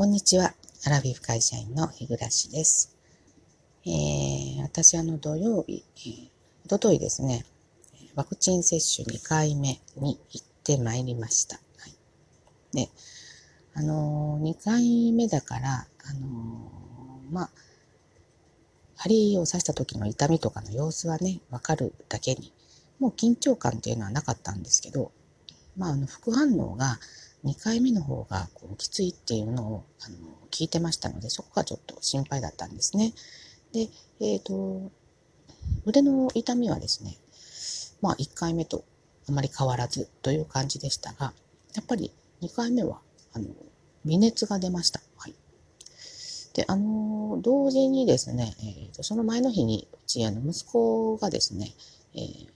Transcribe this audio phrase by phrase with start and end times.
[0.00, 0.54] こんにちは。
[0.86, 2.96] アラフィフ会社員の日暮です。
[3.84, 6.30] えー、私、あの、土曜日、えー、
[6.64, 7.44] おとといですね、
[8.14, 11.56] ワクチン接種2回目に行ってまいりました。
[11.56, 11.94] はい、
[12.72, 12.88] で、
[13.74, 17.50] あのー、2回目だから、あのー、まあ、
[18.96, 22.54] 針を刺した時の痛みとかの様子はね、わかるだけに、
[23.00, 25.12] もう緊張感っていうのはなかったんですけど、
[25.76, 26.98] まあ、あの副反応が
[27.44, 30.16] 2回目の方がこうきついっていうのをあの
[30.50, 33.12] 聞いてましたので、そこがちょっと心配だったんですね。
[33.72, 33.88] で、
[34.20, 34.90] えっ、ー、と、
[35.86, 37.16] 腕の痛みはですね、
[38.02, 38.84] まあ1回目と
[39.28, 41.32] あまり変わらずという感じでしたが、
[41.74, 43.00] やっぱり2回目は、
[43.32, 43.46] あの、
[44.04, 45.00] 微熱が出ました。
[45.16, 45.34] はい。
[46.54, 51.72] で、あの、同時にですね、えーと、その前の日に、うち、あの、息子がですね、
[52.14, 52.48] えー、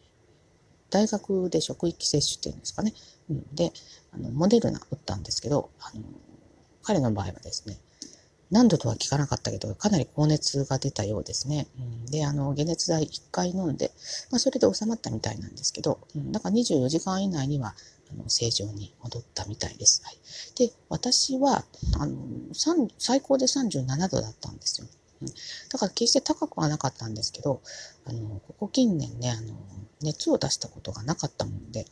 [0.94, 2.94] 大学で職域接種っていうんですかね、
[3.28, 3.72] うん、で、
[4.12, 6.04] あの、モデルナ打ったんですけど、あの、
[6.84, 7.78] 彼の場合はですね、
[8.52, 11.66] 何度とは聞かなかったけど、かなり高熱が出たようですね。
[11.76, 13.90] うん、で、あの、解熱剤1回飲んで、
[14.30, 17.74] まあ、それで収まったみたいなんですけど、うん、だから24時間以内には、
[18.12, 20.00] あの正常に戻ったみたいです。
[20.04, 20.18] はい、
[20.56, 21.64] で、私は、
[21.98, 22.16] あの、
[22.98, 24.86] 最高で37度だったんですよ。
[25.72, 27.60] だから決して高くはなかったんですけど、
[28.04, 29.54] あの、ここ近年ね、あの、
[30.02, 31.86] 熱を出したことがなかったもんで、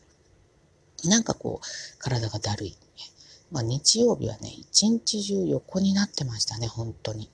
[1.05, 2.77] なんかこう、体がだるい。
[3.51, 7.31] まあ、日曜日はね、一日中横になってましたね、本当に。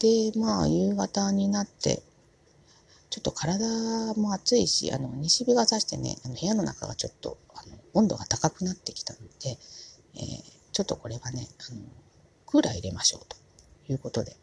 [0.00, 2.02] で、まあ、夕方になって、
[3.10, 9.58] ちょっと体も暑いし、あの、西日が差してね、あの部屋の中がちょっと、あの、温度が高くなってきたので、
[10.14, 11.80] えー、ちょっとこれはね、あの、
[12.46, 13.36] クーラー入れましょうと
[13.92, 14.36] いうことで、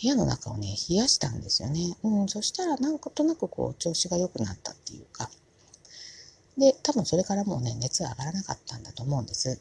[0.00, 1.96] 部屋の中をね、冷やしたんですよね。
[2.02, 5.30] うん、そしたらなんとなくこう、調子が良くなったっていうか、
[6.58, 9.60] で、多分それからもうね、熱上がらなかったんだと思うんです。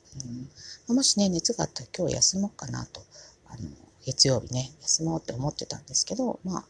[0.90, 3.02] うん、もしね、熱があったら今日休もうかなと、
[3.48, 3.70] あの、
[4.06, 6.66] 月曜日ね、休もうって思ってたんですけど、まあ、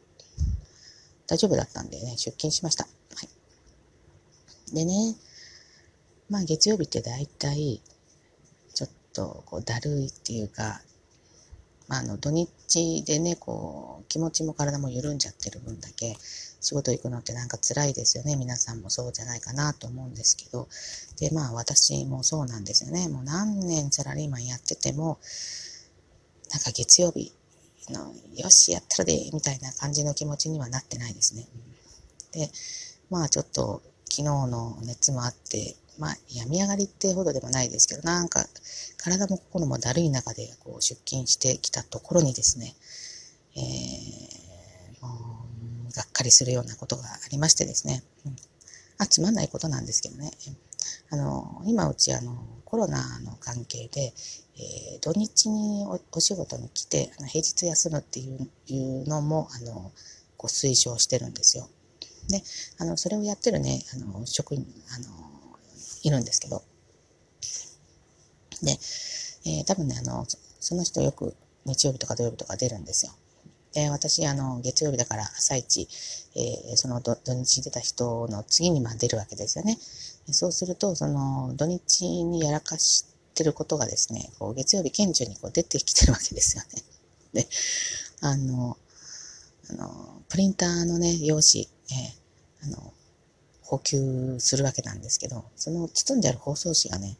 [1.27, 2.85] 大丈夫だったんでね、出勤しました。
[2.85, 2.89] は
[3.23, 4.75] い。
[4.75, 5.15] でね、
[6.29, 7.81] まあ月曜日って大体、
[8.73, 10.81] ちょっとこうだるいっていうか、
[11.87, 16.15] まあ、あの土日でね、こう気持ちも体も緩んじゃってる分だけ、
[16.61, 18.35] 仕事行くのってなんか辛いですよね。
[18.35, 20.67] 皆さんもそうじゃないかなと思うんですけど。
[21.19, 23.07] で、まあ私もそうなんですよね。
[23.07, 25.19] もう何年サラリーマンやってても、
[26.51, 27.31] なんか月曜日
[27.91, 31.45] の、よし、やったらで、みたいな感じの気持ちにはなってないですね。
[32.31, 32.49] で、
[33.11, 38.45] まあちょっと昨日の熱もあって、まあ病み上がりってほどでもないですけど、なんか
[38.97, 42.75] 体も心もだるい中でこう出勤してきたところにですね、
[43.55, 45.45] えー、も
[45.89, 48.35] うがっかりするようなことがありましてですね、うん、
[48.97, 50.31] あつまんないことなんですけどね、
[51.11, 52.35] あの今うちあの
[52.65, 54.13] コロナの関係で、
[54.57, 59.91] えー、土日にお仕事に来てあの平日休むっていういうのもあの
[60.37, 61.69] こう推奨してるんですよ。
[62.29, 62.41] で
[62.79, 65.34] あのそれをやってるねあの職員あの
[66.07, 66.63] いるんですけど
[68.63, 68.71] で、
[69.45, 70.25] えー、多分ねあの
[70.59, 71.35] その人よく
[71.65, 73.11] 日曜日とか土曜日とか出るんですよ。
[73.73, 75.87] で、私、あの、月曜日だから朝一、
[76.35, 79.77] えー、その土日出た人の次にまあ出るわけですよね。
[80.31, 86.83] そうすると、その土日にやらかしてることがですね、こう月曜日顕著にこう出てきてるわけですよね。
[87.33, 87.47] で、
[88.21, 88.77] あの、
[89.71, 92.93] あの、プリンターのね、用紙、えー、あの、
[93.65, 97.17] 補給するわけなんですけど、その包んである包装紙がね、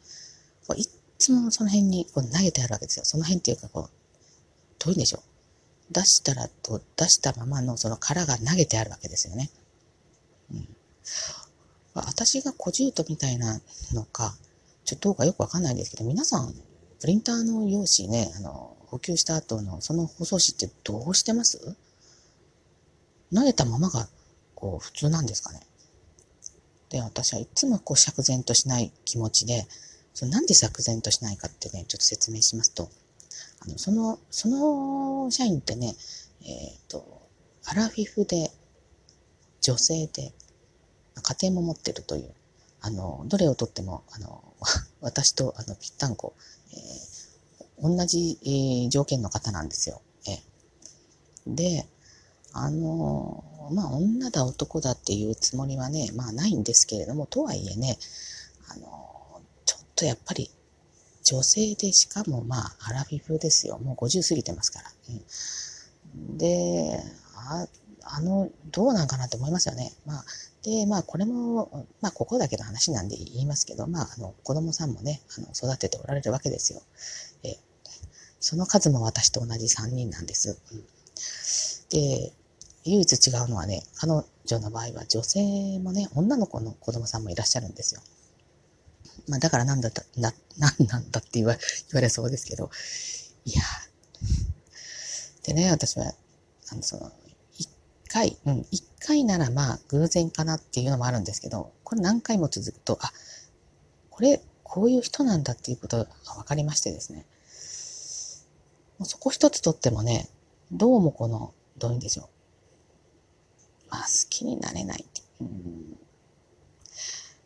[0.66, 0.86] こうい
[1.18, 3.04] つもその辺にこう投げてあるわけですよ。
[3.04, 3.90] その辺っていうかこう、
[4.78, 5.22] どういんでしょ。
[5.90, 9.50] 出したらと出したままのその殻が投げてあるわけですよね。
[10.52, 10.68] うん、
[11.94, 13.60] 私が小獣とみたいな
[13.92, 14.36] のか、
[14.84, 16.54] ちょっとどうかよくわかんないんですけど、皆さん、
[17.00, 21.76] プリンターの用紙ね、あの、補給した後のその包装紙ってどうしてます？
[23.34, 24.08] 投げたままが、
[24.54, 25.60] こう、普通なんですかね。
[26.90, 29.66] で、私はいつもこう、釈然としない気持ちで、
[30.14, 32.90] そのなんで釈然としないかってね、ちょっと説明しますと、
[33.60, 35.94] あのその、その社員ってね、
[36.42, 37.22] えっ、ー、と、
[37.64, 38.50] アラフィフで、
[39.60, 40.32] 女性で、
[41.22, 42.32] 家庭も持ってるという、
[42.80, 44.54] あの、どれをとっても、あの、
[45.00, 46.34] 私と、あの、ぴったんこ、
[46.72, 50.02] えー、同じ、えー、条件の方なんですよ。
[50.28, 51.88] えー、で、
[52.58, 57.98] あの、まあ、女だ男だっていうつもりはね、まあ、ないんですけれども、とはいえね、
[58.68, 60.50] あの、ちょっとやっぱり、
[61.24, 63.78] 女性で、しかもまあ、アラフィフですよ。
[63.78, 64.90] もう50過ぎてますから。
[65.08, 67.02] うん、で、
[67.34, 67.66] あ
[68.08, 69.92] あの、どうなんかなって思いますよね。
[70.06, 70.24] まあ、
[70.62, 76.82] で、まあ、これも、まあ、ここだけの話なんで言いますけど、まあ、あの、子供さんもね、あの、育てておられるわけですよ。
[77.42, 77.56] え
[78.38, 80.56] その数も私と同じ3人なんです。
[80.72, 80.84] うん、
[81.90, 82.32] で、
[82.86, 88.00] 唯一違うのはね、彼女の場合は女性もね、女の子の子供さんもいらっしゃるんですよ。
[89.28, 91.60] まあ、だからなんだった、な、なんなんだって言わ言
[91.94, 92.70] われそうですけど、
[93.44, 93.62] いや
[95.42, 96.12] でね、私は、
[96.72, 97.12] あの、その、
[97.56, 97.68] 一
[98.08, 103.12] 回、うん、一回ならまあ偶然かなっていうのもあるんですけど、これ何回も続くと、あ、
[104.10, 107.26] これ、こういう人なんだっていうことが分かりましてですね。
[108.98, 110.28] もうそこ一つとってもね、
[110.72, 112.35] どうもこの、どういうんでしょう。
[113.90, 115.04] まあ好きになれない。
[115.40, 115.98] うん、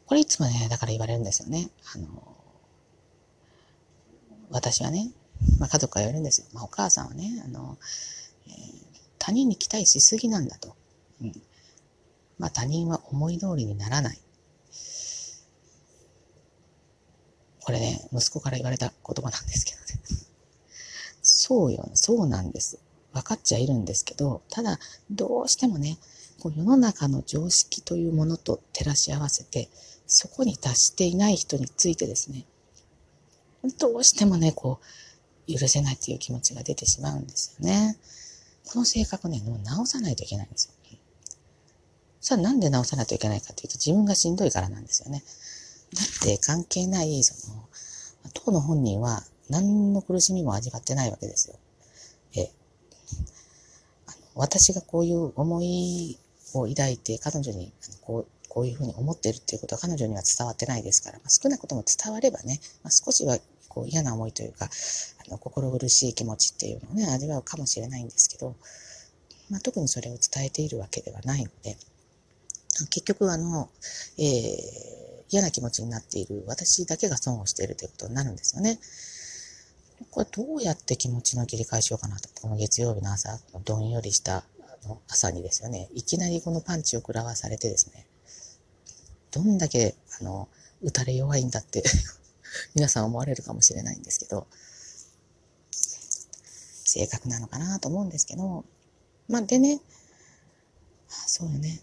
[0.07, 1.71] これいつもね、だから言われるんですよね。
[1.95, 2.37] あの、
[4.51, 5.11] 私はね、
[5.59, 6.47] まあ家族が言われるんですよ。
[6.53, 7.79] まあお母さんはね、あの、
[8.47, 8.91] えー
[9.21, 10.75] 他人に期待しすぎなんだと。
[11.23, 11.33] うん。
[12.39, 14.19] まあ他人は思い通りにならない。
[17.61, 20.27] これね、息子から言われた言葉なんですけどね。
[21.23, 22.81] そうよ、そうなんです。
[23.13, 24.79] 分かっちゃいるんですけど、ただ、
[25.11, 25.99] どうしてもね、
[26.41, 29.69] こう世の中の常識というものと照らし合わせて、
[30.07, 32.47] そこに達していない人についてですね、
[33.79, 34.81] どうしてもね、こ
[35.49, 37.97] う、許せないっていう気持ちが出てしまうんですよね。
[38.73, 40.75] この性格ね、もう直さないといけないんですよ。
[42.21, 45.25] さあなんで直さないといけないかというと自分がしんどいからなんですよね。
[45.95, 47.69] だって関係ない、その、
[48.35, 51.57] 当の本人は何の苦しみも味わってないわけですよ。
[52.37, 52.53] え、
[54.07, 56.20] あの私がこういう思い
[56.55, 63.39] を抱いて彼女にこうこういうふうに思ってるっていうことは彼女には伝わってないですから、まあ、少なくとも伝わればね、まあ、少しは
[63.69, 68.57] こう嫌な思いというか、あの心苦しい気持ちっていうのをね、味わうかもしれないんですけど、
[69.49, 71.77] まあ、特にそれを伝えているわけではないので、
[72.91, 73.69] 結局あの、
[74.19, 74.57] えー、
[75.31, 78.81] 嫌な気持ちになっている私だけが損をしているということになるんですよね。
[80.11, 82.29] これどうやって気持ちの切り替えしようかなと。
[82.41, 84.43] この月曜日の朝、どんよりした
[85.09, 88.07] 朝にですよね、いきなりこのパンチを食らわされてですね、
[89.31, 90.49] どんだけ、あの、
[90.83, 91.83] 打たれ弱いんだって
[92.75, 94.47] 皆さん思われるかもしれないんですけど、
[96.85, 98.65] 性格なのかなと思うんですけど、
[99.29, 99.81] まあ、でね、
[101.11, 101.83] あそうよね。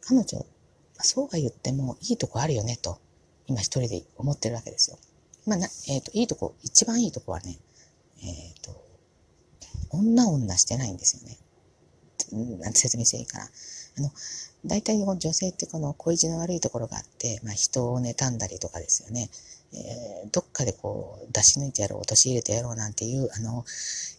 [0.00, 0.46] 彼女、
[1.00, 2.98] そうは言ってもいいとこあるよねと、
[3.46, 4.98] 今一人で思ってるわけですよ。
[5.44, 7.58] まあ、な、えっ、ー、と、いいとこ、一番いいとこはね、
[8.22, 8.84] えっ、ー、と、
[9.90, 11.38] 女女してないんですよね。
[12.32, 13.44] なんて説明していいかな。
[13.44, 14.10] あの、
[14.66, 19.30] 大体女性ってこの恋路の悪いところがあって、まあ、人を妬んだりとかですよね。
[19.72, 23.64] えー、どっかでこう出し抜いてやろう、陥れてやろうなんていう、あの、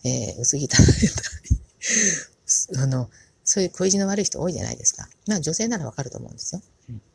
[0.03, 0.67] えー、薄汚い
[2.77, 3.09] あの、
[3.43, 5.09] そういう恋路の悪い人多いじゃないですか。
[5.27, 6.61] まあ女性ならわかると思うんですよ。
[6.89, 6.97] うん。
[6.97, 7.05] だか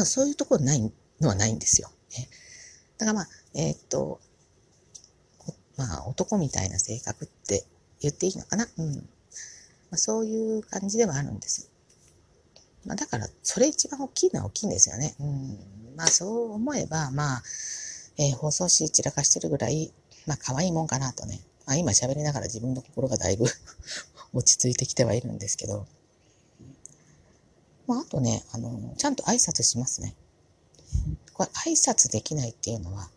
[0.00, 1.90] らそういうところないのはないんですよ。
[2.18, 2.28] ね、
[2.98, 4.20] だからまあ、えー、っと、
[5.76, 7.64] まあ男みたいな性格って
[8.00, 8.68] 言っていいのかな。
[8.76, 9.08] うん。
[9.94, 11.70] まあ、そういう感じではあるんです。
[12.84, 15.14] まあ、だから、それ一番大きいのは大きいんですよね。
[15.20, 15.58] うん。
[15.96, 17.42] まあ、そう思えば、まあ、
[18.18, 19.92] えー、放送紙散らかしてるぐらい、
[20.26, 21.38] まあ、可愛いもんかなとね。
[21.64, 23.44] まあ、今喋りながら自分の心がだいぶ
[24.34, 25.86] 落ち着いてきてはいるんですけど。
[27.86, 30.16] まあ、あとね、あの、ちゃんと挨拶しますね。
[31.34, 33.12] これ、挨拶できないっていうのは、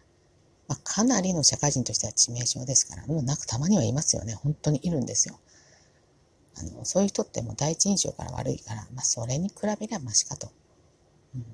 [0.67, 4.35] まあ、かなりの社会人としては致命傷ですから、もうなくたまにはいますよね。
[4.35, 5.39] 本当にいるんですよ。
[6.59, 10.51] あの、そういう人ってもう第一印象から悪いから、まあ、それに比べりゃマシかと。
[11.35, 11.45] うん。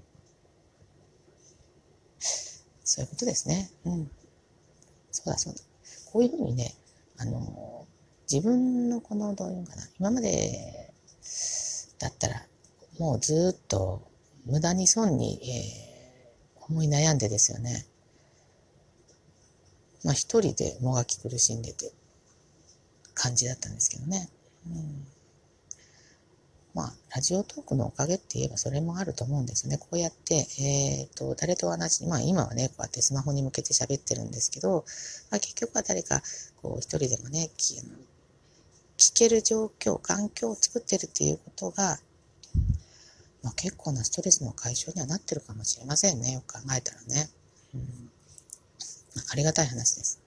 [2.84, 3.70] そういうことですね。
[3.86, 4.12] うん。
[5.12, 5.62] そうだそうだ。
[6.12, 6.76] こういうふうにね、
[7.18, 7.86] あの、
[8.32, 10.94] 自分のこの、どういうのかな、今まで
[12.00, 12.46] だったら、
[13.00, 14.08] もうずっと
[14.46, 17.86] 無駄に損に、えー、思い悩んでですよね。
[20.04, 21.92] まあ一人でもがき苦しんでて
[23.14, 24.30] 感じだったんですけどね。
[24.68, 25.06] うん、
[26.74, 29.78] まあ、ラジオトークのおかげって言えばそれもあると思うんですね。
[29.78, 34.84] こうやって、え、ー、と、誰と同じ、まあ今はね、こうやってスマホに向けて喋ってるんですけど、
[35.30, 36.22] まあ、結局は誰か、
[36.62, 37.84] こう一人でもね、聞
[39.14, 42.00] ける状況、環境を作ってるっていうことが、
[43.44, 46.32] まあ、結構なストレスの解消にはなってるかもしれませんね。
[46.32, 47.30] よく考えたらね。
[47.76, 48.10] うん、
[49.30, 50.23] ありがたい話です。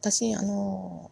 [0.00, 1.10] 私、あの、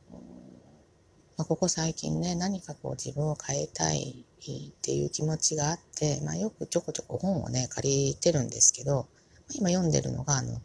[1.36, 9.06] まあ、ここ最近ね、何かこう自分を変えたいっていう気持ちがあって、まあ、よくちょこちょこ本をね、借りてるんですけど、
[9.54, 10.60] 今読んでるのが、あの、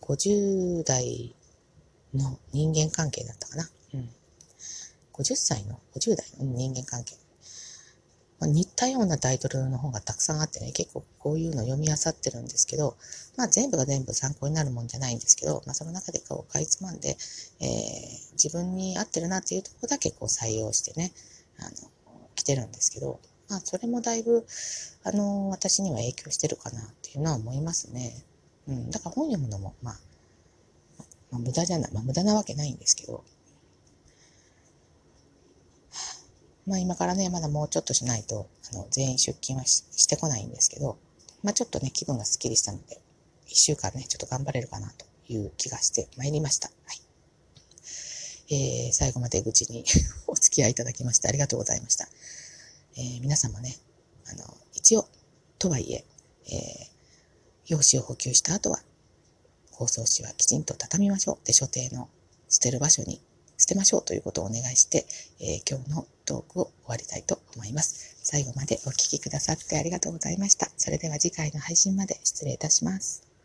[0.00, 1.34] 50代
[2.12, 3.68] の人間関係だったかな。
[3.94, 4.10] うん。
[5.12, 7.16] 50歳の、50代の人間関係。
[8.40, 12.96] まあ、似たようなタイトルの本がたくさんあってね、結構こういうの読み漁ってるんですけど、
[13.36, 17.16] まあ全部が全部参考になるもんじゃないんですけど、まあその中でこうかいつまんで、
[17.60, 21.12] えー、自分に合ってるなっていうところだけこう採用してね、
[21.58, 21.90] あの、
[22.34, 24.44] 来てるんですけど、まあそれもだいぶ、
[25.04, 28.24] あの、私には影響してるかなっていうのは思いますね。
[28.66, 29.94] うん、だから本読むのも、まあ、
[31.30, 33.22] まあ、無駄じゃない、まあ無駄なわけないんですけど、
[36.66, 40.98] まあ今からね、まだもうちょっとしないと、あの、全員出勤はしてこないんですけど、
[41.42, 43.00] まあちょっとね、気分がスッキリしたので、
[43.46, 46.68] 一週間ね、ちょっと頑張れるかなという気がしてまいりました。
[46.68, 47.00] はい。
[48.50, 49.84] えー、最後まで愚痴に
[50.26, 52.08] お付き合いいただきましてありがとうございました。
[52.96, 53.76] えー、皆様ね、
[54.26, 55.08] あの、一応、
[55.58, 56.04] とはいえ、
[56.46, 56.88] えー、
[57.66, 58.82] 用紙を補給した後は、
[59.70, 61.46] 包装紙はきちんと畳みましょう。
[61.46, 62.08] で、所定の
[62.48, 63.20] 捨てる場所に
[63.58, 65.06] 捨てましょうということをお願いして、
[65.40, 68.16] えー、今日のトークを終わりたいと思います。
[68.22, 70.70] 最後までお聴きくださってありがとうございました。
[70.76, 73.23] それでは次回の配信まで失礼いたします。